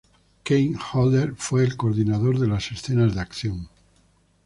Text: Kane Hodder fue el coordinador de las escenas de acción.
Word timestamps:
Kane 0.45 0.77
Hodder 0.79 1.35
fue 1.37 1.63
el 1.63 1.77
coordinador 1.77 2.39
de 2.39 2.47
las 2.47 2.71
escenas 2.71 3.13
de 3.13 3.21
acción. 3.21 3.69